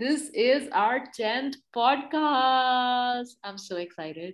[0.00, 3.28] This is our 10th podcast.
[3.44, 4.32] I'm so excited.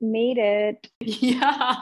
[0.00, 0.88] Made it.
[1.00, 1.76] Yeah.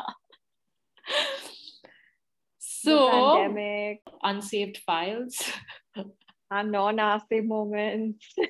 [1.08, 5.42] The So, pandemic, unsaved files.
[6.50, 8.34] and non-nasty moments.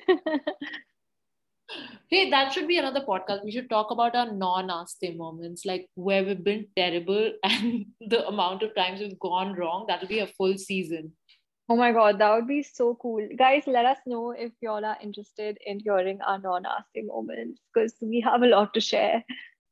[2.09, 3.43] Hey, that should be another podcast.
[3.43, 8.63] We should talk about our non-nasty moments, like where we've been terrible and the amount
[8.63, 9.83] of times we've gone wrong.
[9.87, 11.11] That'll be a full season.
[11.69, 13.27] Oh my god, that would be so cool.
[13.37, 18.21] Guys, let us know if y'all are interested in hearing our non-nasty moments because we
[18.21, 19.23] have a lot to share.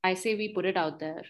[0.03, 1.23] I say we put it out there.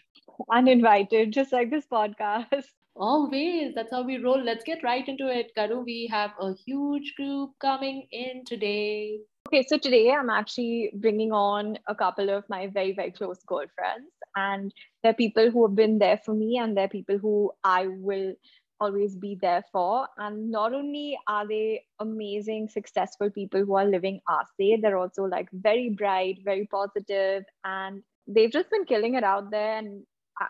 [0.51, 2.65] Uninvited, just like this podcast.
[2.97, 3.75] Always.
[3.75, 4.41] That's how we roll.
[4.41, 5.51] Let's get right into it.
[5.57, 9.19] Karu, we have a huge group coming in today.
[9.47, 14.11] Okay, so today I'm actually bringing on a couple of my very, very close girlfriends.
[14.35, 18.33] And they're people who have been there for me, and they're people who I will
[18.79, 20.07] always be there for.
[20.17, 25.23] And not only are they amazing, successful people who are living our day, they're also
[25.23, 29.77] like very bright, very positive, and they've just been killing it out there.
[29.77, 30.03] And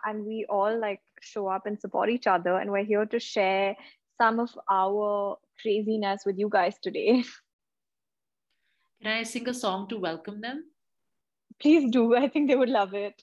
[0.05, 2.57] and we all like show up and support each other.
[2.57, 3.75] And we're here to share
[4.19, 7.23] some of our craziness with you guys today.
[9.01, 10.63] Can I sing a song to welcome them?
[11.61, 12.15] Please do.
[12.15, 13.21] I think they would love it.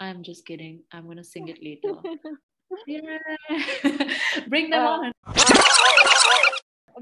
[0.00, 0.82] I'm just kidding.
[0.92, 1.94] I'm going to sing it later.
[2.86, 3.18] Yeah.
[4.48, 5.12] Bring them Uh, on.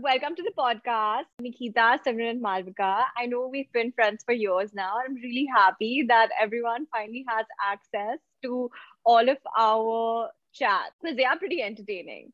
[0.00, 3.02] Welcome to the podcast, Nikita, Simran, and Malvika.
[3.16, 4.94] I know we've been friends for years now.
[5.04, 8.70] I'm really happy that everyone finally has access to
[9.04, 12.32] all of our chats because they are pretty entertaining.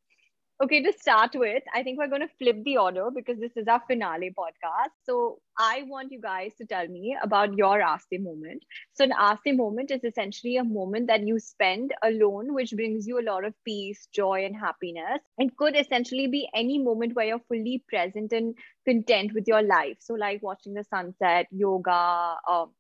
[0.61, 3.69] Okay, to start with, I think we're going to flip the order because this is
[3.69, 4.91] our finale podcast.
[5.05, 7.79] So I want you guys to tell me about your
[8.11, 8.65] Day moment.
[8.95, 9.13] So an
[9.45, 13.45] Day moment is essentially a moment that you spend alone, which brings you a lot
[13.45, 15.21] of peace, joy, and happiness.
[15.39, 19.99] And could essentially be any moment where you're fully present and content with your life.
[20.01, 22.73] So like watching the sunset, yoga, um,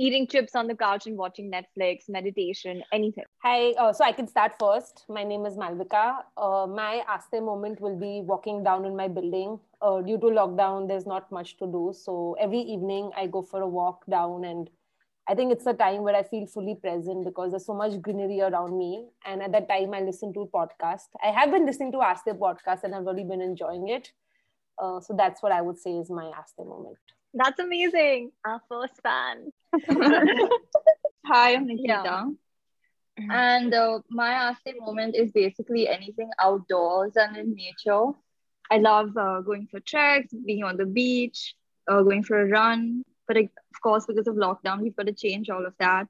[0.00, 3.24] eating chips on the couch and watching Netflix, meditation, anything.
[3.44, 5.04] Hi, uh, so I can start first.
[5.10, 6.22] My name is Malvika.
[6.38, 9.60] Uh, my Aastey moment will be walking down in my building.
[9.82, 11.92] Uh, due to lockdown, there's not much to do.
[11.94, 14.70] So every evening I go for a walk down, and
[15.28, 18.40] I think it's a time where I feel fully present because there's so much greenery
[18.40, 19.04] around me.
[19.26, 21.08] And at that time, I listen to podcast.
[21.22, 24.10] I have been listening to Aastey podcast, and I've really been enjoying it.
[24.82, 26.96] Uh, so that's what I would say is my Aastey moment.
[27.34, 28.32] That's amazing.
[28.44, 29.52] Our first fan.
[31.26, 32.02] Hi, I'm Nikita.
[32.04, 32.26] Yeah.
[33.30, 38.12] And uh, my Ask moment is basically anything outdoors and in nature.
[38.70, 41.54] I love uh, going for treks, being on the beach,
[41.88, 43.04] uh, going for a run.
[43.28, 43.48] But of
[43.82, 46.08] course, because of lockdown, we've got to change all of that.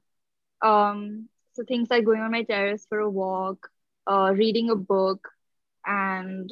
[0.61, 3.69] Um, so things like going on my terrace for a walk,
[4.07, 5.27] uh, reading a book,
[5.85, 6.49] and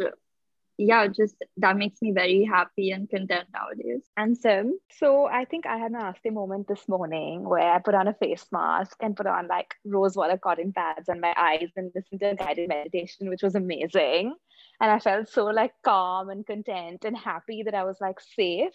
[0.80, 4.02] yeah, just that makes me very happy and content nowadays.
[4.16, 7.96] And Sim, so I think I had an nasty moment this morning where I put
[7.96, 11.68] on a face mask and put on like rose water cotton pads on my eyes
[11.76, 14.34] and listened to a guided meditation, which was amazing.
[14.80, 18.72] And I felt so like calm and content and happy that I was like safe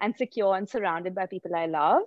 [0.00, 2.02] and secure and surrounded by people I love.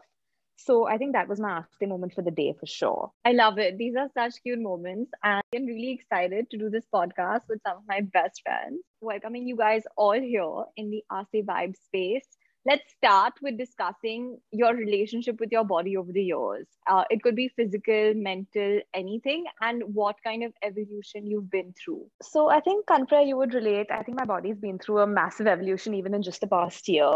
[0.55, 3.11] So I think that was my nasty moment for the day for sure.
[3.25, 3.77] I love it.
[3.77, 5.11] These are such cute moments.
[5.23, 8.81] And I'm really excited to do this podcast with some of my best friends.
[9.01, 12.27] Welcoming you guys all here in the Aastey Vibe space.
[12.65, 16.65] Let's start with discussing your relationship with your body over the years.
[16.87, 22.09] Uh, it could be physical, mental, anything, and what kind of evolution you've been through.
[22.21, 23.87] So I think, Kanpra, you would relate.
[23.91, 27.11] I think my body's been through a massive evolution even in just the past year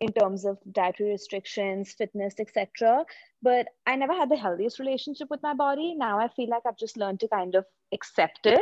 [0.00, 3.04] in terms of dietary restrictions, fitness, etc.
[3.42, 5.94] But I never had the healthiest relationship with my body.
[5.94, 8.60] Now I feel like I've just learned to kind of accept it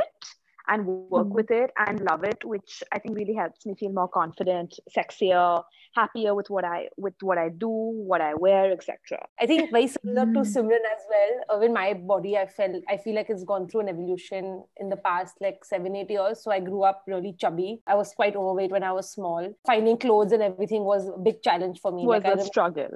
[0.69, 1.35] and work Mhm.
[1.39, 5.65] with it and love it, which I think really helps me feel more confident, sexier,
[5.95, 9.27] happier with what I with what I do, what I wear, etc.
[9.41, 10.53] I think very similar to Mm.
[10.55, 11.33] Simran as well.
[11.49, 14.89] Uh, with my body, I felt I feel like it's gone through an evolution in
[14.91, 16.43] the past like seven, eight years.
[16.43, 17.83] So I grew up really chubby.
[17.87, 19.49] I was quite overweight when I was small.
[19.67, 22.07] Finding clothes and everything was a big challenge for me.
[22.07, 22.89] Was Like, I a struggle.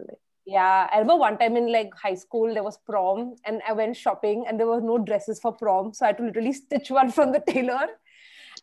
[0.44, 3.96] Yeah, I remember one time in like high school there was prom, and I went
[3.96, 7.10] shopping, and there were no dresses for prom, so I had to literally stitch one
[7.10, 7.86] from the tailor.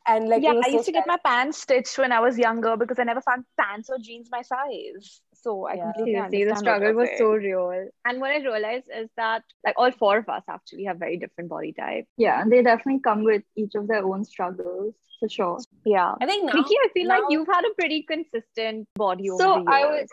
[0.08, 2.38] And like, yeah, was I so used to get my pants stitched when I was
[2.38, 5.22] younger because I never found pants or jeans my size.
[5.34, 5.92] So I Yeah.
[5.94, 7.90] completely Seriously, the understand what struggle was so real.
[8.06, 11.50] And what I realized is that like all four of us actually have very different
[11.50, 12.06] body type.
[12.18, 15.60] Yeah, and they definitely come with each of their own struggles for sure.
[15.86, 16.16] Yeah.
[16.22, 19.64] I think now, Kiki, I feel like you've had a pretty consistent body over So
[19.66, 20.02] the I years.
[20.02, 20.10] was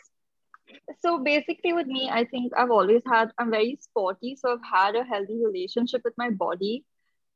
[1.01, 4.97] so basically with me, I think I've always had I'm very sporty, so I've had
[4.97, 6.85] a healthy relationship with my body,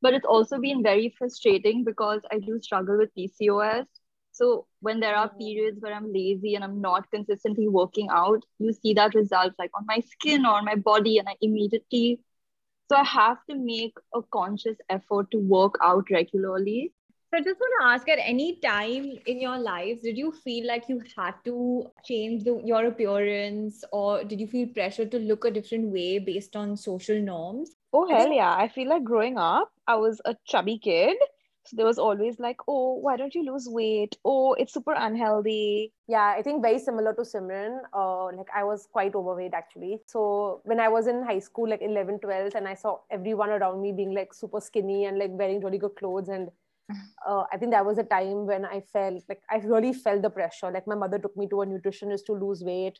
[0.02, 3.86] but it's also been very frustrating because I do struggle with PCOS.
[4.32, 5.38] So when there are mm-hmm.
[5.38, 9.70] periods where I'm lazy and I'm not consistently working out, you see that result like
[9.74, 12.20] on my skin or my body, and I immediately.
[12.90, 16.92] So I have to make a conscious effort to work out regularly.
[17.30, 20.66] So I just want to ask at any time in your lives, did you feel
[20.66, 25.44] like you had to change the, your appearance or did you feel pressure to look
[25.44, 27.76] a different way based on social norms?
[27.92, 28.56] Oh, hell yeah.
[28.56, 31.18] I feel like growing up, I was a chubby kid.
[31.66, 34.16] So there was always like, oh, why don't you lose weight?
[34.24, 35.92] Oh, it's super unhealthy.
[36.08, 37.78] Yeah, I think very similar to Simran.
[37.94, 40.00] Uh, like I was quite overweight actually.
[40.06, 43.80] So when I was in high school, like 11, 12, and I saw everyone around
[43.82, 46.50] me being like super skinny and like wearing really good clothes and
[47.26, 50.30] uh, I think that was a time when I felt like I really felt the
[50.30, 50.70] pressure.
[50.70, 52.98] Like my mother took me to a nutritionist to lose weight.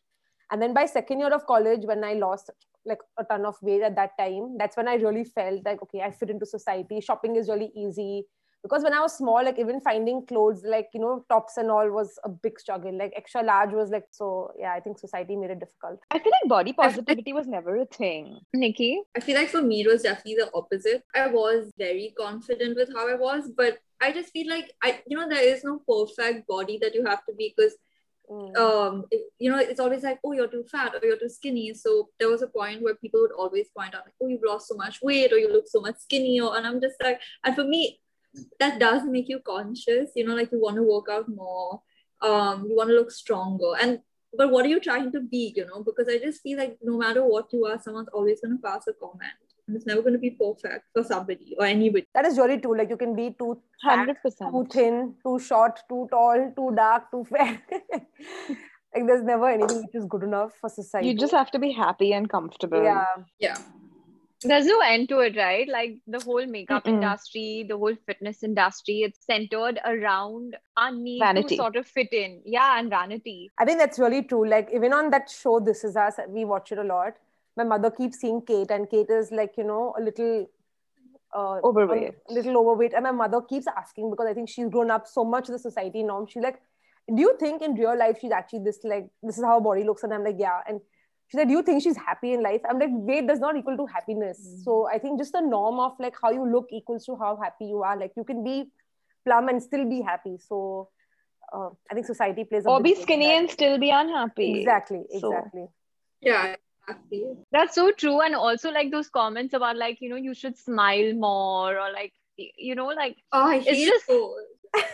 [0.51, 2.51] And then by second year of college, when I lost
[2.85, 6.01] like a ton of weight at that time, that's when I really felt like, okay,
[6.01, 7.01] I fit into society.
[7.01, 8.27] Shopping is really easy
[8.63, 11.91] because when I was small, like even finding clothes, like you know, tops and all
[11.91, 12.97] was a big struggle.
[12.97, 14.53] Like extra large was like so.
[14.59, 16.01] Yeah, I think society made it difficult.
[16.11, 18.39] I feel like body positivity was never a thing.
[18.55, 21.03] Nikki, I feel like for me it was definitely the opposite.
[21.15, 25.17] I was very confident with how I was, but I just feel like I, you
[25.17, 27.75] know, there is no perfect body that you have to be because
[28.31, 28.57] Mm.
[28.57, 31.75] um it, you know it's always like oh you're too fat or you're too skinny
[31.75, 34.69] so there was a point where people would always point out like oh you've lost
[34.69, 37.65] so much weight or you look so much skinnier and i'm just like and for
[37.65, 37.99] me
[38.59, 41.83] that does make you conscious you know like you want to work out more
[42.23, 43.73] um you want to look stronger.
[43.81, 44.01] And
[44.37, 45.83] but what are you trying to be you know?
[45.83, 48.87] Because i just feel like no matter what you are someone's always going to pass
[48.87, 49.33] a comment.
[49.67, 52.05] And it's never going to be perfect for somebody or anybody.
[52.15, 52.77] That is really true.
[52.77, 54.17] Like you can be too 100%
[54.51, 57.63] too thin too short too tall too dark too fair.
[58.93, 61.07] Like there's never anything which is good enough for society.
[61.07, 62.83] You just have to be happy and comfortable.
[62.83, 63.05] yeah.
[63.39, 63.57] Yeah
[64.49, 65.69] there's no end to it, right?
[65.69, 66.95] Like the whole makeup Mm-mm.
[66.95, 71.57] industry, the whole fitness industry, it's centered around our need Vanity.
[71.57, 72.41] to sort of fit in.
[72.45, 73.51] Yeah, and vanity.
[73.59, 74.49] I think that's really true.
[74.49, 77.15] Like even on that show, This Is Us, we watch it a lot.
[77.57, 80.49] My mother keeps seeing Kate, and Kate is like you know a little
[81.35, 82.15] uh, Overweight.
[82.29, 82.93] a little overweight.
[82.95, 85.71] And my mother keeps asking because I think she's grown up so much with the
[85.71, 86.27] society norm.
[86.27, 86.61] She's like,
[87.15, 89.85] "Do you think in real life she's actually this like this is how her body
[89.85, 90.81] looks?" And I'm like, "Yeah." And
[91.31, 93.77] she said, "Do you think she's happy in life?" I'm like, "Weight does not equal
[93.77, 97.17] to happiness." So I think just the norm of like how you look equals to
[97.17, 97.97] how happy you are.
[97.97, 98.71] Like you can be
[99.25, 100.37] plump and still be happy.
[100.49, 100.89] So
[101.53, 104.61] uh, I think society plays a Or be skinny and still be unhappy.
[104.61, 105.67] exactly So- exactly
[106.23, 106.55] yeah
[106.89, 108.21] exactly That's so true.
[108.21, 112.13] And also like those comments about like, you know, you should smile more or like
[112.37, 114.47] you know, like oh i It's hate just- those.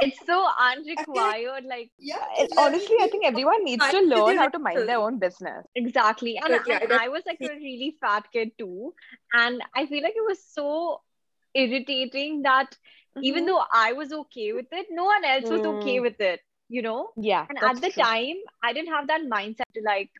[0.00, 1.64] it's so unrequired.
[1.64, 5.18] Like yeah It- honestly, I think everyone needs to learn how to mind their own
[5.18, 5.66] business.
[5.74, 6.38] exactly.
[6.38, 8.94] And, yeah, and I was like a really fat kid too.
[9.32, 11.02] And I feel like it was so
[11.54, 12.76] irritating that
[13.20, 13.46] even Mhm.
[13.46, 16.02] though I was okay with it, no one else was okay Mm.
[16.02, 17.10] with it, you know?
[17.16, 17.46] Yeah.
[17.48, 18.02] And at the true.
[18.02, 20.10] time, I didn't have that mindset to like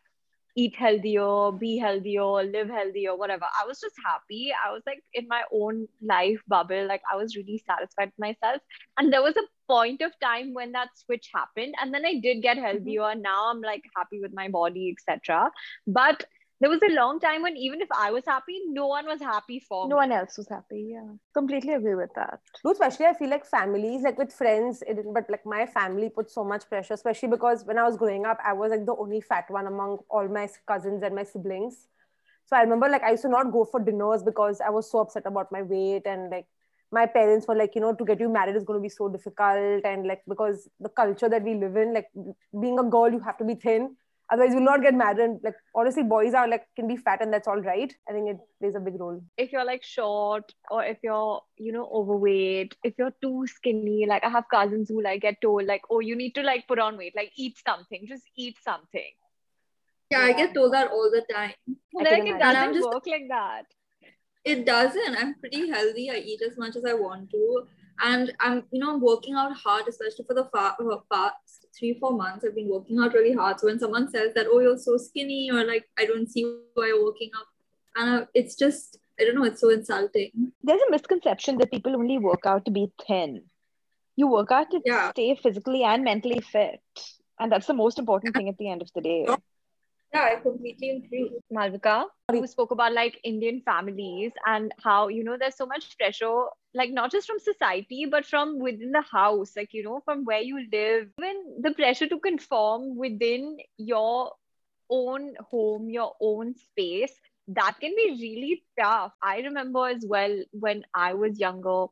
[0.57, 3.45] eat healthier, be healthier, live healthier, whatever.
[3.45, 4.51] I was just happy.
[4.67, 6.87] I was like in my own life bubble.
[6.87, 8.63] Like I was really satisfied with myself.
[8.99, 11.75] And there was a point of time when that switch happened.
[11.81, 12.67] And then I did get mm-hmm.
[12.67, 13.15] healthier.
[13.15, 15.51] Now I'm like happy with my body, etc.
[15.87, 16.25] But
[16.61, 19.61] there was a long time when even if I was happy, no one was happy
[19.61, 20.01] for No me.
[20.01, 20.91] one else was happy.
[20.93, 21.09] Yeah.
[21.35, 22.41] Completely agree with that.
[22.65, 26.09] No, especially I feel like families, like with friends, it, didn't- but like my family
[26.09, 28.97] put so much pressure, especially because when I was growing up, I was like the
[28.97, 31.89] only fat one among all my cousins and my siblings.
[32.47, 35.01] So I remember like I used to not go for dinners because I was so
[35.01, 36.47] upset about my weight and like
[36.93, 39.09] my parents were like, you know, to get you married is going to be so
[39.09, 42.07] difficult and like because the culture that we live in, like
[42.61, 43.97] being a girl, you have to be thin.
[44.29, 45.19] Otherwise, you'll not get married.
[45.19, 47.93] And like honestly, boys are like can be fat and that's all right.
[48.09, 49.21] I think it plays a big role.
[49.37, 54.25] if you're like short or if you're you know overweight if you're too skinny like
[54.25, 56.99] i have cousins who like get told like oh you need to like put on
[57.03, 59.13] weight like eat something just eat something.
[60.11, 61.53] Yeah i get told that all the time.
[61.99, 63.65] I like can it doesn't I'm just- work like that.
[64.45, 65.17] It doesn't.
[65.21, 66.09] I'm pretty healthy.
[66.11, 67.63] I eat as much as i want to.
[68.09, 72.13] And i'm you know working out hard especially for the fa- uh, past three four
[72.21, 74.97] months i've been working out really hard so when someone says that oh you're so
[74.97, 77.47] skinny or like i don't see why you're working out
[77.97, 80.31] and uh, it's just i don't know it's so insulting
[80.63, 83.45] There's a misconception that people only work out to be thin.
[84.21, 85.11] You work out to Yeah.
[85.11, 86.81] stay physically and mentally fit.
[87.39, 89.27] And that's the most important thing at the end of the day.
[90.13, 91.31] Yeah i completely agree.
[91.51, 96.45] Malvika who spoke about like indian families and how you know there's so much pressure
[96.75, 100.41] like not just from society but from within the house like you know from where
[100.41, 101.09] you live.
[101.19, 104.33] Even the pressure to conform within your
[104.91, 107.13] own home your own space
[107.49, 109.13] that can be really tough.
[109.23, 111.87] I remember as well when i was younger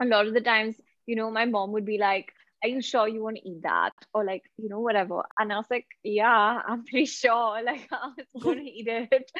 [0.00, 2.32] a lot of the times you know my mom would be like
[2.62, 3.92] are you sure you want to eat that?
[4.14, 5.22] Or like, you know, whatever.
[5.38, 7.60] And I was like, yeah, I'm pretty sure.
[7.64, 9.30] Like, I was going to eat it.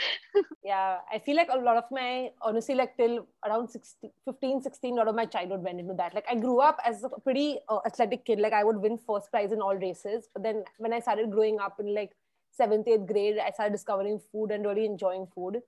[0.64, 4.92] yeah, I feel like a lot of my, honestly, like till around 16, 15, 16,
[4.92, 6.14] a lot of my childhood went into that.
[6.14, 8.40] Like, I grew up as a pretty uh, athletic kid.
[8.40, 10.28] Like, I would win first prize in all races.
[10.32, 12.10] But then when I started growing up in like
[12.50, 15.60] seventh, eighth grade, I started discovering food and really enjoying food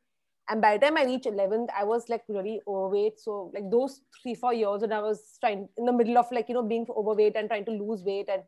[0.49, 3.19] and by the time i reached 11th i was like really overweight.
[3.19, 6.49] So like those three four years when i was trying in the middle of like
[6.49, 8.43] you know being overweight and trying to lose weight and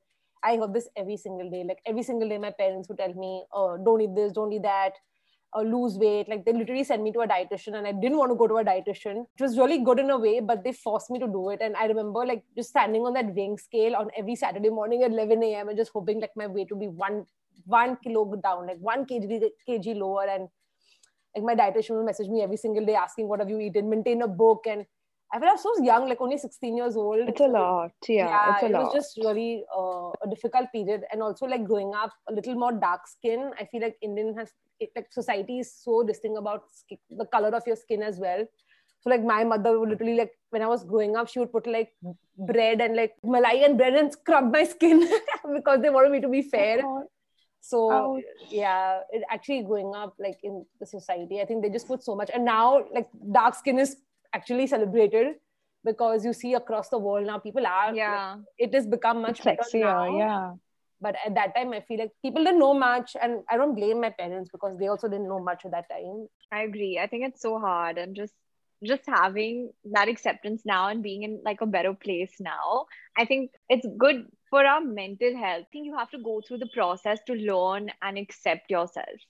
[0.45, 1.65] i heard this every single day.
[1.67, 4.63] Like every single day my parents would tell me oh don't eat this don't eat
[4.63, 4.93] that
[5.53, 6.29] or lose weight.
[6.29, 8.57] Like they literally sent me to a dietitian and i didn't want to go to
[8.57, 9.25] a dietitian.
[9.39, 11.61] It was really good in a way but they forced me to do it.
[11.63, 15.13] And i remember like just standing on that weighing scale on every saturday morning at
[15.13, 17.25] 11 a.m and just hoping like my weight would be one
[17.65, 20.29] one kilo down like one kg kg lower.
[20.29, 20.49] And
[21.37, 24.23] like my dietitian will message me every single day asking what have you eaten maintain
[24.23, 24.87] a book and
[25.33, 27.29] I feel I was so young, like only 16 years old.
[27.29, 27.91] It's a lot.
[28.09, 28.29] Yeah.
[28.29, 28.85] yeah it's a it lot.
[28.85, 31.03] was just really uh, a difficult period.
[31.11, 33.51] And also like growing up a little more dark skin.
[33.59, 34.53] I feel like Indian has
[34.95, 38.45] like society is so distinct about skin, the color of your skin as well.
[39.01, 41.67] So like my mother would literally like when I was growing up, she would put
[41.67, 41.91] like
[42.39, 45.09] bread and like malai and bread and scrub my skin
[45.55, 46.83] because they wanted me to be fair.
[46.85, 47.03] Oh
[47.61, 48.23] so Ouch.
[48.51, 51.41] yeah it actually growing up like in the society.
[51.41, 52.31] I think they just put so much.
[52.33, 53.97] And now like dark skin is
[54.33, 55.35] actually celebrated
[55.85, 58.35] because you see across the world now people are yeah.
[58.35, 60.53] like, it has become much sexier yeah.
[60.99, 64.01] But at that time i feel like people didn't know much and i don't blame
[64.01, 66.27] my parents because they also didn't know much at that time.
[66.51, 66.99] I agree.
[66.99, 68.33] I think it's so hard and just
[68.85, 72.85] just having that acceptance now and being in like a better place now
[73.17, 76.59] i think it's good for our mental health i think you have to go through
[76.59, 79.27] the process to learn and accept yourself.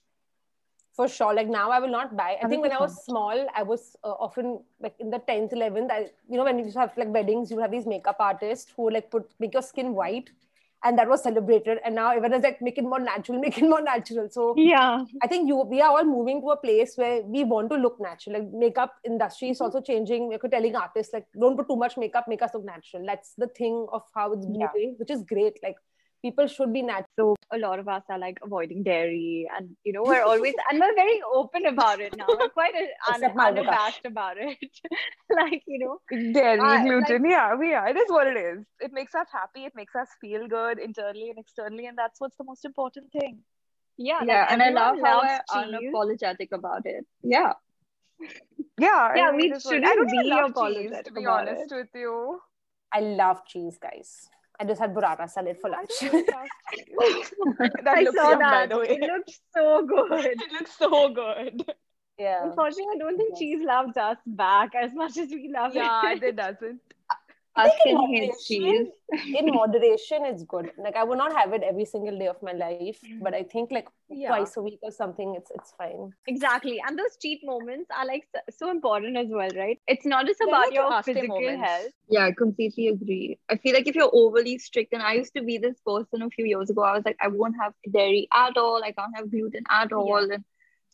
[0.97, 1.33] For sure.
[1.37, 2.49] Like now i will not buy i 100%.
[2.49, 6.09] think when i was small i was uh, often like in the 10th 11th I,
[6.27, 9.29] you know when you have like weddings you have these makeup artists who like put
[9.39, 10.31] make your skin white
[10.83, 13.63] and that was celebrated and now everyone is like make it more natural make it
[13.63, 14.29] more natural.
[14.29, 15.03] So yeah.
[15.21, 17.99] I think you we are all moving to a place where we want to look
[17.99, 18.39] natural.
[18.39, 19.65] Like makeup industry is mm-hmm.
[19.65, 20.27] also changing.
[20.27, 23.05] We're telling artists like don't put too much makeup make us look natural.
[23.05, 24.91] That's the thing of how it's moving yeah.
[24.97, 25.57] which is great.
[25.63, 25.77] Like
[26.21, 27.07] people should be natural.
[27.17, 30.79] So a lot of us are like avoiding dairy, and you know we're always and
[30.79, 32.25] we're very open about it now.
[32.27, 32.73] We're quite
[33.13, 34.57] un- unabashed about it.
[35.29, 37.23] like you know, dairy, uh, gluten.
[37.23, 37.87] Like, yeah, we are.
[37.87, 38.65] It is what it is.
[38.79, 39.65] It makes us happy.
[39.65, 43.39] It makes us feel good internally and externally, and that's what's the most important thing.
[43.97, 47.05] Yeah, yeah, like and I love how we're unapologetic about it.
[47.23, 47.53] Yeah.
[48.79, 50.91] Yeah, yeah, we shouldn't I don't be apologetic.
[50.91, 51.75] Cheese, to be honest it.
[51.75, 52.39] with you,
[52.93, 54.29] I love cheese, guys.
[54.59, 55.91] I just had burrata salad for lunch.
[56.01, 56.47] that
[57.87, 58.71] I saw yum, that.
[58.71, 60.25] It looks so good.
[60.25, 61.63] it looks so good.
[62.17, 62.45] Yeah.
[62.45, 66.21] Unfortunately, I don't think cheese loves us back as much as we love yeah, it.
[66.21, 66.81] Yeah, it doesn't.
[67.57, 68.87] Askin hates cheese.
[69.35, 70.71] in moderation, it's good.
[70.77, 73.23] Like I would not have it every single day of my life, mm-hmm.
[73.23, 74.27] but I think like yeah.
[74.29, 76.11] twice a week or something, it's it's fine.
[76.27, 79.79] Exactly, and those cheat moments are like so important as well, right?
[79.87, 81.91] It's not just about your physical health.
[82.09, 83.39] Yeah, I completely agree.
[83.49, 86.29] I feel like if you're overly strict, and I used to be this person a
[86.29, 88.83] few years ago, I was like, I won't have dairy at all.
[88.83, 90.35] I can't have gluten at all, yeah.
[90.35, 90.43] and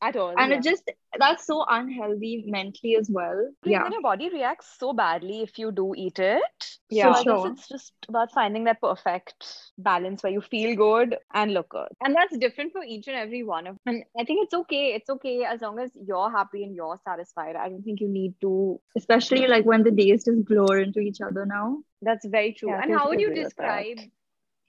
[0.03, 0.33] at all.
[0.37, 0.57] And yeah.
[0.57, 3.49] it just that's so unhealthy mentally as well.
[3.63, 3.89] Yeah.
[3.89, 6.41] your body reacts so badly if you do eat it.
[6.89, 7.13] Yeah.
[7.13, 9.45] So I guess it's just about finding that perfect
[9.77, 11.87] balance where you feel good and look good.
[12.01, 14.93] And that's different for each and every one of and I think it's okay.
[14.93, 17.55] It's okay as long as you're happy and you're satisfied.
[17.55, 21.21] I don't think you need to especially like when the days just blur into each
[21.21, 21.79] other now.
[22.01, 22.69] That's very true.
[22.69, 23.99] Yeah, and how would you describe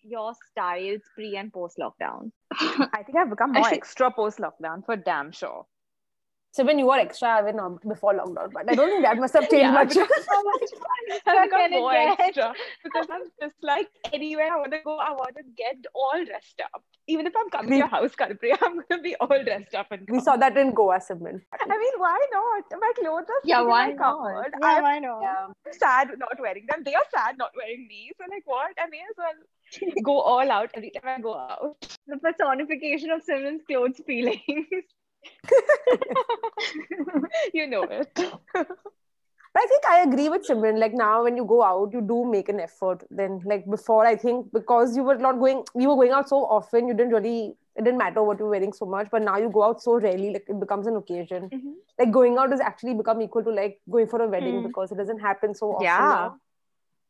[0.02, 2.30] your styles pre and post lockdown?
[2.92, 5.66] I think I've become more extra post lockdown for damn sure.
[6.54, 9.34] So when you were extra I mean, before lockdown, but I don't think that must
[9.34, 9.92] have changed yeah, much.
[9.92, 10.70] so much
[11.26, 15.34] I become more extra because I'm just like anywhere I want to go, I want
[15.34, 16.84] to get all dressed up.
[17.08, 19.88] Even if I'm coming we, to your house, Kalpri, I'm gonna be all dressed up
[19.90, 20.06] and.
[20.08, 21.40] We saw that in Goa, Simran.
[21.61, 22.80] I mean, why not?
[22.80, 24.46] My clothes are yeah, why not?
[24.61, 25.23] Yeah, I'm, why not?
[25.23, 25.73] Yeah.
[25.73, 26.84] sad not wearing them.
[26.84, 28.12] They are sad not wearing me.
[28.16, 28.70] So like, what?
[28.78, 29.34] I may as well
[30.02, 31.99] go all out every time I go out.
[32.07, 34.43] The personification of Simran's clothes feelings.
[37.54, 38.12] you know it.
[39.54, 40.81] But I think I agree with Simran.
[40.81, 43.04] Like now, when you go out, you do make an effort.
[43.09, 46.45] Then, like before, I think because you were not going, you were going out so
[46.45, 49.07] often, you didn't really, it didn't matter what you were wearing so much.
[49.12, 51.50] But now you go out so rarely, like it becomes an occasion.
[51.50, 51.71] Mm-hmm.
[52.00, 54.66] Like going out has actually become equal to like going for a wedding mm.
[54.66, 55.85] because it doesn't happen so often.
[55.85, 55.99] Yeah.
[55.99, 56.37] Now.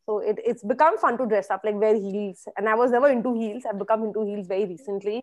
[0.06, 2.46] So it, it's become fun to dress up, like wear heels.
[2.56, 3.62] And I was never into heels.
[3.68, 5.22] I've become into heels very recently.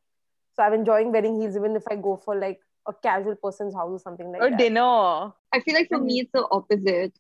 [0.55, 3.91] So I'm enjoying wearing heels even if I go for like a casual person's house
[3.91, 4.57] or something like or that.
[4.57, 5.31] dinner.
[5.53, 7.13] I feel like for me it's the opposite.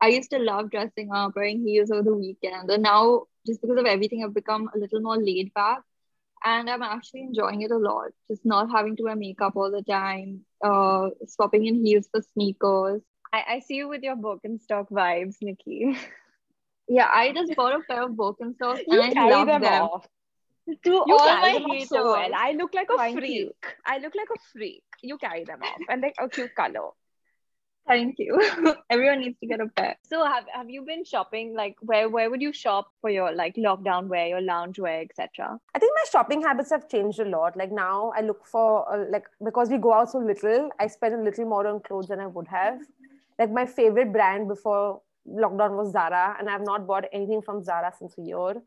[0.00, 2.70] I used to love dressing up, wearing heels over the weekend.
[2.70, 5.80] And now, just because of everything, I've become a little more laid back.
[6.44, 8.10] And I'm actually enjoying it a lot.
[8.28, 13.00] Just not having to wear makeup all the time, uh, swapping in heels for sneakers.
[13.32, 15.96] I, I see you with your Birkenstock vibes, Nikki.
[16.88, 19.82] Yeah, I just bought a pair of Birkenstocks You and I carry love them, them.
[19.82, 20.06] off.
[20.68, 21.88] To You all carry my them haters.
[21.88, 22.30] so well.
[22.34, 23.30] I look like a Thank freak.
[23.32, 23.50] you.
[23.84, 24.82] I look like a freak.
[25.02, 26.90] You carry them off and like a cute color.
[27.86, 28.36] Thank you.
[28.90, 29.96] Everyone needs to get a pair.
[30.08, 31.54] So have have you been shopping?
[31.54, 35.56] Like where where would you shop for your like lockdown wear, your lounge wear, etc.?
[35.72, 37.56] I think my shopping habits have changed a lot.
[37.56, 41.14] Like now, I look for uh, like because we go out so little, I spend
[41.14, 42.80] a little more on clothes than I would have.
[43.38, 47.92] Like my favorite brand before lockdown was Zara, and I've not bought anything from Zara
[47.98, 48.62] since a year.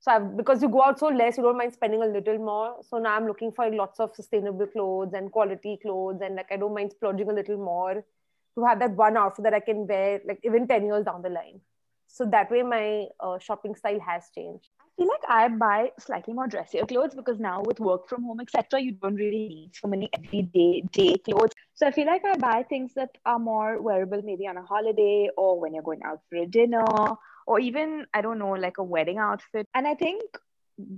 [0.00, 2.76] So I've, because you go out so less, you don't mind spending a little more.
[2.88, 6.56] So now I'm looking for lots of sustainable clothes and quality clothes, and like I
[6.56, 8.04] don't mind splurging a little more
[8.54, 11.28] to have that one outfit that I can wear like even ten years down the
[11.28, 11.60] line.
[12.06, 14.68] So that way, my uh, shopping style has changed.
[14.80, 18.40] I feel like I buy slightly more dressier clothes because now with work from home,
[18.40, 21.52] etc., you don't really need so many everyday day clothes.
[21.80, 25.30] So I feel like I buy things that are more wearable, maybe on a holiday
[25.38, 26.84] or when you're going out for a dinner,
[27.46, 29.66] or even I don't know, like a wedding outfit.
[29.74, 30.22] And I think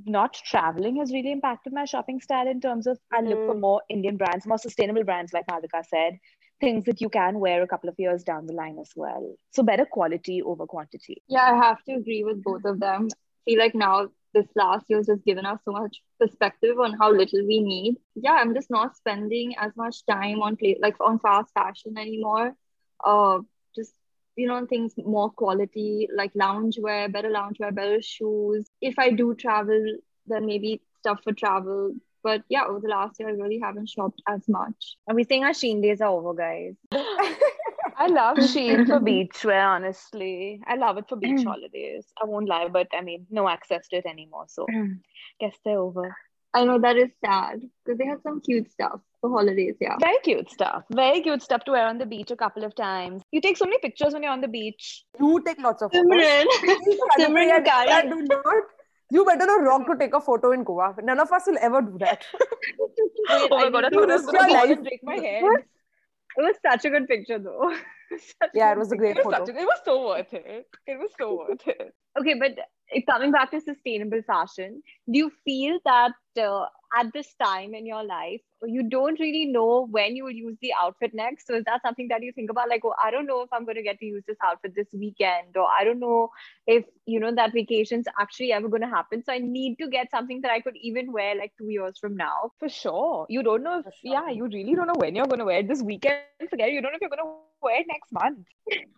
[0.07, 3.61] not traveling has really impacted my shopping style in terms of I look for Mm.
[3.61, 6.19] more Indian brands, more sustainable brands, like Malvika said,
[6.61, 9.37] things that you can wear a couple of years down the line as well.
[9.53, 11.23] So better quality over quantity.
[11.29, 13.09] Yeah, I have to agree with both of them.
[13.13, 16.95] I feel like now this last year has just given us so much perspective on
[16.95, 17.97] how little we need.
[18.15, 22.55] Yeah, I'm just not spending as much time on play like on fast fashion anymore.
[23.05, 23.41] Uh,
[23.75, 23.93] just
[24.37, 28.67] you know things more quality like loungewear, better loungewear, better shoes.
[28.81, 29.97] If I do travel,
[30.27, 31.95] then maybe stuff for travel.
[32.23, 34.97] But yeah, over the last year, I really haven't shopped as much.
[35.09, 36.77] Are we saying our Shein days are over, guys?
[38.03, 40.61] I love Shein for beach wear, honestly.
[40.67, 41.45] I love it for beach mm.
[41.45, 42.05] holidays.
[42.21, 44.47] I won't lie, but I mean, no access to it anymore.
[44.49, 44.99] So, mm.
[45.39, 46.15] guess they're over.
[46.53, 49.77] I know that is sad because they had some cute stuff for holidays.
[49.81, 49.97] Yeah.
[50.01, 50.83] Very cute stuff.
[50.91, 53.23] Very cute stuff to wear on the beach a couple of times.
[53.31, 55.05] You take so many pictures when you're on the beach.
[55.21, 56.11] You take lots of photos.
[56.11, 56.45] Simran,
[57.19, 58.65] Simran, Kanupriya, you do not.
[59.11, 60.95] You better not wrong to take a photo in Goa.
[61.03, 62.25] None of us will ever do that.
[63.31, 65.43] oh my god, I thought it was going to break my head.
[66.37, 67.75] It was such a good picture, though.
[68.19, 69.31] Such Yeah, it was a great picture.
[69.31, 69.45] photo.
[69.45, 70.67] Such a- it was so worth it.
[70.87, 71.95] It was so worth it.
[72.19, 72.59] Okay, but
[73.09, 76.67] coming back to sustainable fashion, do you feel that uh,
[76.99, 80.73] at this time in your life, you don't really know when you will use the
[80.81, 81.47] outfit next?
[81.47, 82.69] So is that something that you think about?
[82.69, 84.89] Like, oh, I don't know if I'm going to get to use this outfit this
[84.93, 86.29] weekend, or I don't know
[86.67, 89.23] if you know that vacation's actually ever going to happen.
[89.25, 92.17] So I need to get something that I could even wear like two years from
[92.17, 92.53] now.
[92.59, 94.13] For sure, you don't know if sure.
[94.13, 96.21] yeah, you really don't know when you're going to wear it this weekend.
[96.51, 98.47] Forget it, you don't know if you're going to wear next month.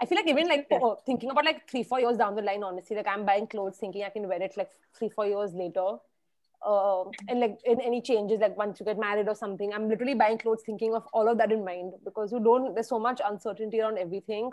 [0.00, 2.62] I feel like even like oh, thinking about like three, four years down the line,
[2.62, 5.96] honestly, like I'm buying clothes thinking I can wear it like three, four years later.
[6.66, 10.14] Uh, and like in any changes, like once you get married or something, I'm literally
[10.14, 13.20] buying clothes thinking of all of that in mind because you don't, there's so much
[13.22, 14.50] uncertainty around everything.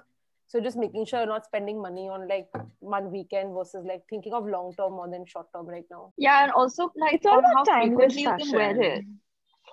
[0.48, 4.34] So just making sure you're not spending money on like one weekend versus like thinking
[4.34, 6.12] of long term more than short term right now.
[6.18, 8.92] Yeah, and also like It's all on how about timeless frequently you can wear it.
[8.96, 9.20] fashion.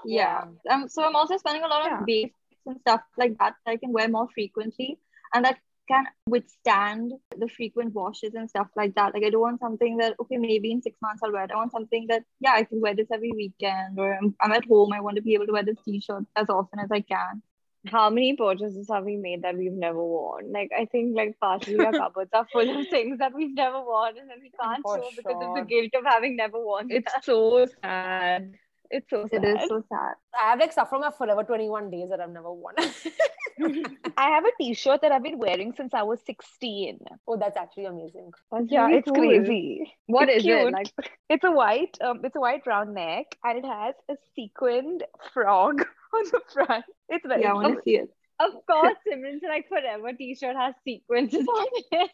[0.04, 0.44] Yeah.
[0.70, 1.96] Um, so I'm also spending a lot Yeah.
[1.98, 4.98] on basics and stuff like that that I can wear more frequently
[5.34, 9.14] and that can withstand the frequent washes and stuff like that.
[9.14, 11.50] Like I don't want something that okay, maybe in six months I'll wear it.
[11.50, 14.66] I want something that yeah, I can wear this every weekend or I'm, I'm at
[14.66, 14.92] home.
[14.92, 17.42] I want to be able to wear this t-shirt as often as I can.
[17.86, 20.52] How many purchases have we made that we've never worn?
[20.52, 24.18] Like I think like partially our cupboards are full of things that we've never worn
[24.18, 26.88] and then we can't For show because of the guilt of having never worn.
[26.90, 28.54] It's so sad.
[28.90, 29.44] It's so sad.
[29.44, 30.14] It is so sad.
[30.38, 32.74] I have like stuff from my Forever 21 days that I've never worn.
[34.16, 36.98] I have a t-shirt that I've been wearing since I was 16.
[37.26, 38.32] oh, that's actually amazing.
[38.66, 39.14] yeah, really it's cool.
[39.14, 39.92] crazy.
[40.06, 40.70] What It's is it?
[40.72, 40.92] Like
[41.28, 45.82] It's a white, um, it's a white round neck, and it has a sequined frog
[46.14, 46.84] on the front.
[47.08, 47.42] It's very.
[47.42, 48.10] yeah, I want to see it.
[48.40, 52.10] of course, Simran's like forever T-shirt has sequences on it.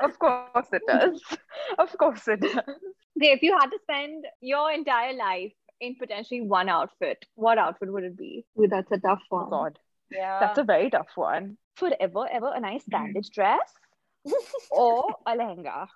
[0.00, 1.22] of course it does.
[1.78, 2.54] Of course it does.
[3.16, 7.92] Okay, if you had to spend your entire life in potentially one outfit, what outfit
[7.92, 8.44] would it be?
[8.58, 9.50] Ooh, that's a tough Oh one.
[9.50, 9.78] God,
[10.10, 10.40] Yeah.
[10.40, 11.56] that's a very tough one.
[11.76, 13.72] Forever, ever a nice bandage dress
[14.70, 15.86] or a lehenga.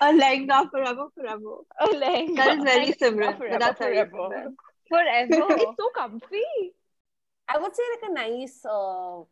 [0.00, 1.56] A lehenga forever, forever.
[1.80, 2.36] A lehenga.
[2.36, 3.32] That is very similar.
[3.36, 4.10] Forever, that's very forever.
[4.10, 4.52] similar.
[4.88, 5.46] Forever.
[5.62, 6.72] it's so comfy.
[7.48, 9.22] I would say like a nice uh,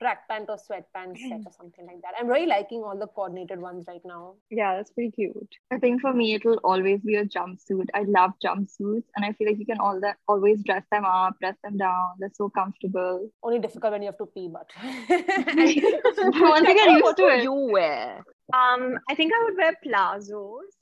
[0.00, 2.14] track pant or sweatpants set or something like that.
[2.18, 4.34] I'm really liking all the coordinated ones right now.
[4.50, 5.54] Yeah, that's pretty cute.
[5.70, 7.86] I think for me, it will always be a jumpsuit.
[7.94, 11.38] I love jumpsuits, and I feel like you can all that always dress them up,
[11.40, 12.12] dress them down.
[12.18, 13.28] They're so comfortable.
[13.42, 14.70] Only difficult when you have to pee, but
[15.10, 18.24] Once you get used to it, you wear?
[18.54, 20.72] Um, I think I would wear palazzos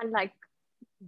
[0.00, 0.32] and like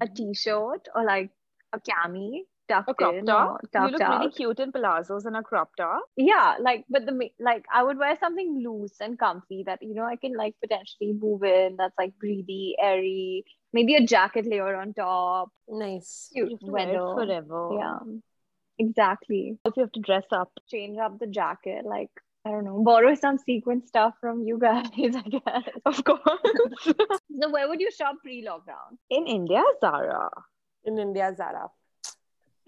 [0.00, 1.30] a t-shirt or like
[1.72, 2.42] a cami
[2.72, 3.60] tucked A crop in top.
[3.74, 4.18] or You look out.
[4.20, 6.02] really cute in palazzos and a crop top.
[6.16, 9.94] yeah like but the ma- like i would wear something loose and comfy that you
[10.00, 13.44] know i can like potentially move in that's like breathy airy
[13.78, 15.48] maybe a jacket layer on top
[15.84, 16.28] nice.
[16.32, 17.14] cute You have to wear it weather.
[17.20, 17.62] forever.
[17.80, 17.98] yeah
[18.78, 20.50] exactly If you have to dress up.
[20.70, 22.10] change up the jacket like
[22.44, 26.22] i don't know borrow some sequin stuff from you guys i guess Of course.
[27.40, 30.30] so where would you shop pre-lockdown in India, Zara.
[30.84, 31.68] In India, Zara.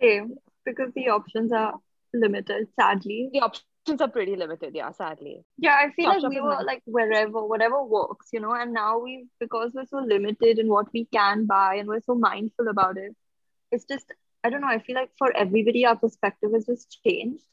[0.04, 1.74] Same because the options are
[2.12, 2.68] limited.
[2.78, 5.44] Sadly, The options are pretty limited, yeah, sadly.
[5.58, 6.64] yeah, I feel like we were nice.
[6.66, 8.52] like wherever, whatever works, you know.
[8.54, 12.14] And now we, because we're so limited in what we can buy, and we're so
[12.14, 13.14] mindful about it.
[13.70, 14.12] It's just,
[14.44, 14.68] I don't know.
[14.68, 17.44] I feel like for everybody, our perspective has just changed.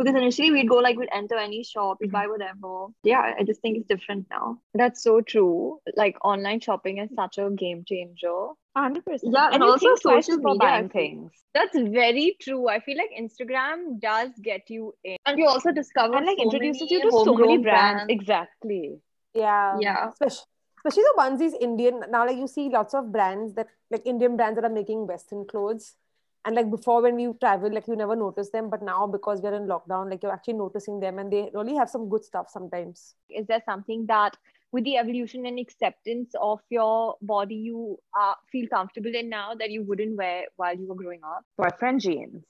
[0.00, 2.30] Because initially we'd go like we'd enter any shop, we'd buy mm-hmm.
[2.32, 2.86] whatever.
[3.04, 4.58] Yeah, I just think it's different now.
[4.74, 9.02] that's so true like online shopping is such a game changer 100%.
[9.22, 11.32] Yeah, and you also think social media, I buying things.
[11.54, 12.68] That's very true.
[12.68, 15.16] I feel like Instagram does get you in.
[15.26, 18.04] And you also discover And like so introduces many you to so many homegrown brands.
[18.08, 19.00] Exactly.
[19.34, 19.76] Yeah.
[19.80, 20.08] Yeah.
[20.10, 20.46] Especially,
[20.78, 22.04] especially the onesies Indian.
[22.10, 25.46] Now, like you see lots of brands that like Indian brands that are making Western
[25.46, 25.96] clothes.
[26.44, 28.70] And like before when we travel, like you never notice them.
[28.70, 31.90] But now because we're in lockdown, like you're actually noticing them and they really have
[31.90, 33.14] some good stuff sometimes.
[33.28, 34.36] Is there something that,
[34.72, 39.70] with the evolution and acceptance of your body, you uh, feel comfortable in now that
[39.70, 41.44] you wouldn't wear while you were growing up?
[41.58, 42.44] Boyfriend jeans.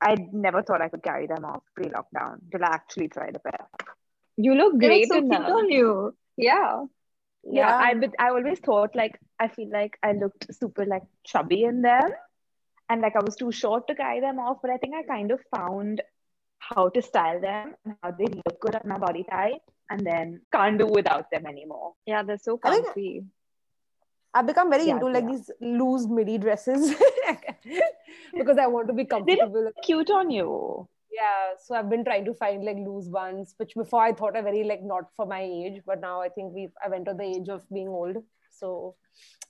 [0.00, 3.38] I never thought I could carry them off pre lockdown till I actually tried a
[3.38, 3.66] pair.
[4.36, 5.52] You look They great look so in cute them.
[5.52, 6.14] on you.
[6.36, 6.84] Yeah.
[7.46, 11.64] Yeah, I but I always thought like I feel like I looked super like chubby
[11.64, 12.02] in them,
[12.88, 14.58] and like I was too short to carry them off.
[14.62, 16.02] But I think I kind of found
[16.58, 20.40] how to style them and how they look good on my body type, and then
[20.52, 21.92] can't do without them anymore.
[22.06, 23.24] Yeah, they're so I comfy.
[24.36, 25.30] I've become very Yeah, into like yeah.
[25.30, 26.94] these loose midi dresses
[28.36, 29.64] because I want to be They comfortable.
[29.64, 30.88] look cute on you.
[31.14, 34.42] Yeah, so I've been trying to find like loose ones, which before I thought are
[34.42, 37.48] very like not for my age, but now I think we've I've entered the age
[37.48, 38.16] of being old.
[38.50, 38.96] So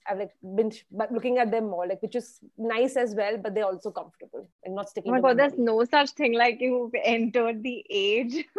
[0.06, 3.38] I've like been sh- but looking at them more, like which is nice as well,
[3.38, 5.12] but they're also comfortable and not Oh sticking.
[5.12, 5.62] my to god, there's body.
[5.62, 8.44] no such thing like you've entered the age.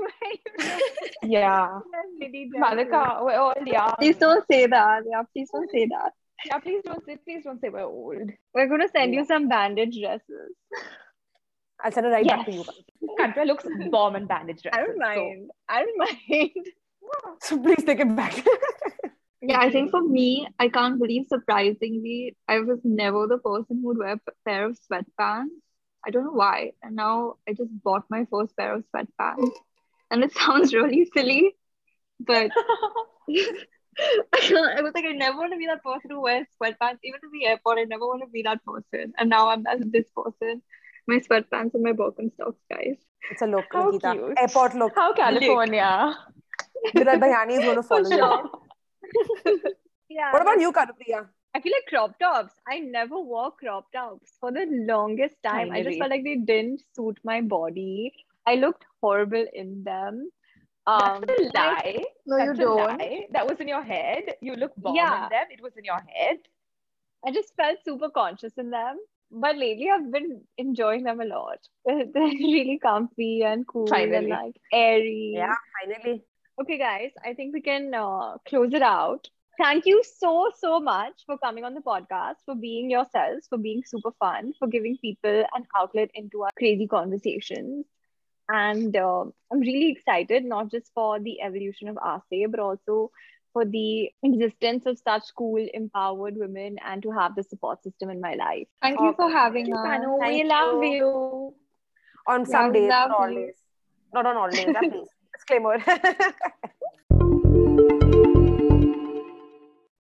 [1.23, 2.87] Yeah, wear midi dresses.
[2.87, 3.93] Malvika, we're all young.
[3.99, 5.03] Please don't say that.
[5.09, 6.13] Yeah, please don't say that.
[6.45, 8.29] Yeah, please don't say, please don't say we're old.
[8.53, 10.53] We're gonna send you some bandage dresses.
[11.83, 12.65] I'll send it right back to you.
[13.19, 14.79] Kantra looks bomb and bandage dresses.
[14.79, 15.51] I don't mind.
[15.69, 16.51] I don't mind.
[17.39, 18.43] So please take it back.
[19.47, 23.87] Yeah, I think for me, I can't believe surprisingly, I was never the person who
[23.87, 25.49] would wear a pair of sweatpants.
[26.05, 26.71] I don't know why.
[26.81, 29.51] And now I just bought my first pair of sweatpants.
[30.09, 31.55] And it sounds really silly,
[32.19, 32.49] but
[33.29, 36.99] I was like, I never want to be that person who wears sweatpants.
[37.03, 39.13] Even in the airport, I never want to be that person.
[39.17, 40.63] And now I'm that this person.
[41.07, 42.97] My sweatpants and my Birkenstocks, guys.
[43.31, 44.11] it's a look, How Nikita.
[44.13, 44.37] cute.
[44.39, 44.93] Airport look.
[44.95, 46.15] How California.
[46.95, 48.49] Viral Bhayani is going to follow you.
[50.09, 50.31] Yeah.
[50.31, 51.27] What about you, Kanupriya?
[51.55, 52.53] I feel like crop tops.
[52.69, 55.71] I never wore crop tops for the longest time.
[55.71, 58.13] I just felt like they didn't suit my body.
[58.45, 60.29] I looked horrible in them.
[60.85, 62.03] Um, That's a I- lie.
[62.27, 62.77] No, you That's a don't.
[62.99, 63.25] lie.
[63.31, 64.35] That was in your head.
[64.41, 65.23] You look bomb Yeah.
[65.23, 65.47] in them.
[65.49, 66.37] It was in your head.
[67.25, 68.97] I just felt super conscious in them.
[69.31, 71.59] But lately, I've been enjoying them a lot.
[71.85, 74.15] They're, really comfy and cool Finally.
[74.15, 75.33] and like airy.
[75.35, 76.23] Yeah, finally.
[76.61, 79.27] Okay, guys, I think we can uh, close it out.
[79.57, 83.83] Thank you so, so much for coming on the podcast, for being yourselves, for being
[83.85, 87.85] super fun, for giving people an outlet into our crazy conversations.
[88.49, 93.11] And uh, I'm really excited, not just for the evolution of Aastey, but also
[93.55, 98.19] for the existence of such cool, empowered women and to have the support system in
[98.19, 98.67] my life.
[98.81, 99.79] Thank you for having us.
[99.79, 100.93] Panu, we Thank love you.
[100.93, 101.53] you.
[102.27, 103.53] On some days, love not all days.
[104.13, 105.07] Not on all days, please.
[105.37, 105.77] Disclaimer.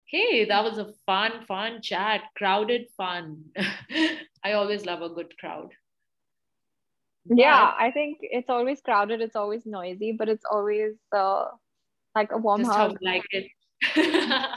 [0.07, 2.21] Hey, that was a fun, fun chat.
[2.37, 3.47] Crowded fun.
[4.45, 5.71] I always love a good crowd.
[7.25, 11.47] Yeah, I think it's always crowded, it's always noisy, but it's always uh,
[12.15, 12.99] like a warm Just hug.
[13.03, 13.47] like it.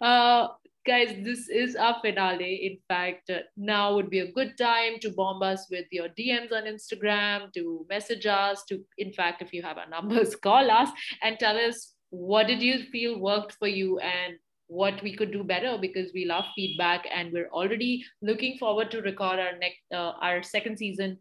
[0.00, 0.48] uh,
[0.86, 2.54] guys, this is our finale.
[2.66, 6.52] In fact, uh, now would be a good time to bomb us with your DMs
[6.52, 10.88] on Instagram, to message us, to, in fact, if you have our numbers, call us
[11.22, 14.36] and tell us what did you feel worked for you and
[14.68, 19.00] what we could do better because we love feedback and we're already looking forward to
[19.00, 21.16] record our next uh, our second season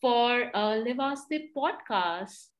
[0.00, 2.53] for uh, Livaste podcast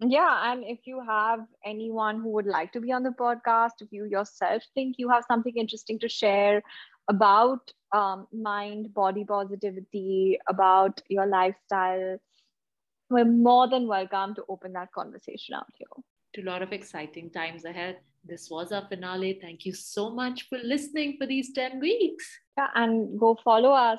[0.00, 3.88] yeah and if you have anyone who would like to be on the podcast if
[3.90, 6.62] you yourself think you have something interesting to share
[7.08, 12.18] about um, mind body positivity about your lifestyle
[13.10, 15.88] we're more than welcome to open that conversation out here.
[16.34, 17.98] To a lot of exciting times ahead.
[18.24, 19.38] This was our finale.
[19.42, 22.38] Thank you so much for listening for these 10 weeks.
[22.56, 23.98] Yeah and go follow us